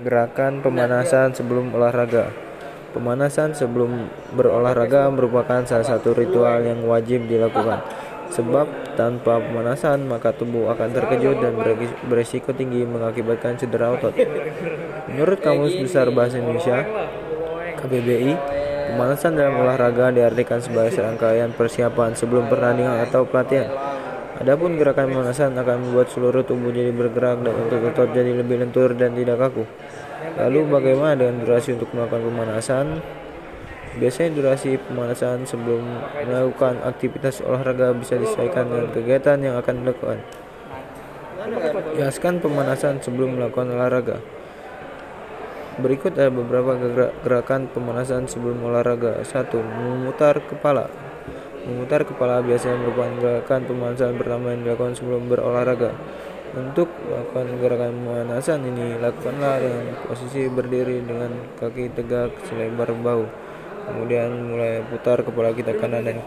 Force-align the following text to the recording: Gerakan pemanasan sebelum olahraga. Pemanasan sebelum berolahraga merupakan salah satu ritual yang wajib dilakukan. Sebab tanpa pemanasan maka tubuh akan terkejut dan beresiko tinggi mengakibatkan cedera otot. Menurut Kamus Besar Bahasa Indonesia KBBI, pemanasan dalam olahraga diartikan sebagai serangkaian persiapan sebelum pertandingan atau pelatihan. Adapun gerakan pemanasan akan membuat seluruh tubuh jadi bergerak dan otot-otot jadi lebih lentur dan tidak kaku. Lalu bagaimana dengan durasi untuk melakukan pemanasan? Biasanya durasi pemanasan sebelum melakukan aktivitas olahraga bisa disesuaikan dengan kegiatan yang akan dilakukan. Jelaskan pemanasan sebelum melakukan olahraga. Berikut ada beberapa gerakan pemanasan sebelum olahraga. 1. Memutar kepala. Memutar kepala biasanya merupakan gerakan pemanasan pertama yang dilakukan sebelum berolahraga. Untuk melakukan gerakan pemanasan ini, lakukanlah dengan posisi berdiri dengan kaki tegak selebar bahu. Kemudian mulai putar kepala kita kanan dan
Gerakan 0.00 0.64
pemanasan 0.64 1.36
sebelum 1.36 1.76
olahraga. 1.76 2.32
Pemanasan 2.96 3.52
sebelum 3.52 4.08
berolahraga 4.32 5.12
merupakan 5.12 5.60
salah 5.68 5.84
satu 5.84 6.16
ritual 6.16 6.64
yang 6.64 6.88
wajib 6.88 7.28
dilakukan. 7.28 7.84
Sebab 8.32 8.96
tanpa 8.96 9.36
pemanasan 9.44 10.08
maka 10.08 10.32
tubuh 10.32 10.72
akan 10.72 10.88
terkejut 10.96 11.44
dan 11.44 11.52
beresiko 12.08 12.56
tinggi 12.56 12.88
mengakibatkan 12.88 13.60
cedera 13.60 13.92
otot. 13.92 14.16
Menurut 15.12 15.36
Kamus 15.44 15.76
Besar 15.76 16.08
Bahasa 16.08 16.40
Indonesia 16.40 16.80
KBBI, 17.76 18.32
pemanasan 18.96 19.36
dalam 19.36 19.60
olahraga 19.60 20.08
diartikan 20.16 20.64
sebagai 20.64 20.96
serangkaian 20.96 21.52
persiapan 21.52 22.16
sebelum 22.16 22.48
pertandingan 22.48 23.04
atau 23.04 23.28
pelatihan. 23.28 23.89
Adapun 24.38 24.78
gerakan 24.78 25.10
pemanasan 25.10 25.58
akan 25.58 25.76
membuat 25.90 26.14
seluruh 26.14 26.46
tubuh 26.46 26.70
jadi 26.70 26.94
bergerak 26.94 27.42
dan 27.42 27.50
otot-otot 27.50 28.14
jadi 28.14 28.30
lebih 28.38 28.62
lentur 28.62 28.94
dan 28.94 29.18
tidak 29.18 29.42
kaku. 29.42 29.66
Lalu 30.38 30.60
bagaimana 30.70 31.18
dengan 31.18 31.42
durasi 31.42 31.74
untuk 31.74 31.90
melakukan 31.90 32.22
pemanasan? 32.30 32.86
Biasanya 33.98 34.30
durasi 34.38 34.78
pemanasan 34.78 35.50
sebelum 35.50 35.82
melakukan 36.22 36.78
aktivitas 36.86 37.42
olahraga 37.42 37.90
bisa 37.90 38.14
disesuaikan 38.14 38.70
dengan 38.70 38.88
kegiatan 38.94 39.38
yang 39.42 39.58
akan 39.58 39.74
dilakukan. 39.82 40.18
Jelaskan 41.98 42.38
pemanasan 42.38 43.02
sebelum 43.02 43.34
melakukan 43.34 43.74
olahraga. 43.74 44.22
Berikut 45.82 46.14
ada 46.14 46.30
beberapa 46.30 46.78
gerakan 47.26 47.66
pemanasan 47.66 48.30
sebelum 48.30 48.62
olahraga. 48.62 49.26
1. 49.26 49.58
Memutar 49.58 50.38
kepala. 50.44 51.09
Memutar 51.60 52.08
kepala 52.08 52.40
biasanya 52.40 52.80
merupakan 52.80 53.12
gerakan 53.20 53.60
pemanasan 53.68 54.16
pertama 54.16 54.56
yang 54.56 54.64
dilakukan 54.64 54.96
sebelum 54.96 55.28
berolahraga. 55.28 55.92
Untuk 56.50 56.90
melakukan 57.06 57.46
gerakan 57.62 57.92
pemanasan 58.00 58.58
ini, 58.66 58.98
lakukanlah 58.98 59.62
dengan 59.62 59.86
posisi 60.08 60.50
berdiri 60.50 60.98
dengan 61.04 61.30
kaki 61.60 61.94
tegak 61.94 62.34
selebar 62.48 62.90
bahu. 62.90 63.24
Kemudian 63.86 64.50
mulai 64.50 64.82
putar 64.82 65.22
kepala 65.22 65.54
kita 65.54 65.78
kanan 65.78 66.02
dan 66.02 66.18